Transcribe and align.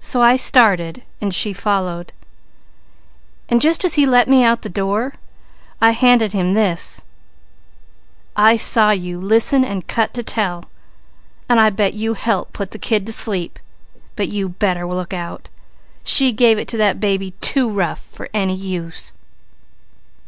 So 0.00 0.20
I 0.20 0.34
started 0.34 1.04
and 1.20 1.32
she 1.32 1.52
followed, 1.52 2.12
and 3.48 3.60
just 3.60 3.84
as 3.84 3.94
he 3.94 4.04
let 4.04 4.26
me 4.26 4.42
out 4.42 4.62
the 4.62 4.68
door 4.68 5.14
I 5.80 5.92
handed 5.92 6.32
him 6.32 6.54
this: 6.54 7.04
'I 8.34 8.56
saw 8.56 8.90
you 8.90 9.20
listen 9.20 9.64
and 9.64 9.86
cut 9.86 10.12
to 10.14 10.24
tell, 10.24 10.64
and 11.48 11.60
I 11.60 11.70
bet 11.70 11.94
you 11.94 12.14
helped 12.14 12.52
put 12.52 12.72
the 12.72 12.80
kid 12.80 13.06
to 13.06 13.12
sleep! 13.12 13.60
But 14.16 14.26
you 14.30 14.48
better 14.48 14.84
look 14.86 15.12
out! 15.12 15.50
She 16.02 16.32
gave 16.32 16.58
it 16.58 16.66
to 16.70 16.76
that 16.78 16.98
baby 16.98 17.30
too 17.40 17.70
rough 17.70 18.00
for 18.00 18.28
any 18.34 18.56
use!' 18.56 19.12